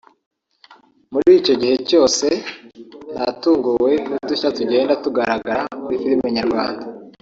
muri 1.13 1.29
icyo 1.39 1.53
gihe 1.61 1.75
cyose 1.89 2.25
natunguwe 3.13 3.91
n’udushya 4.07 4.49
tugenda 4.57 4.93
tugaragara 5.03 5.61
muri 5.81 5.95
filimi 6.01 6.29
nyarwanda” 6.37 6.85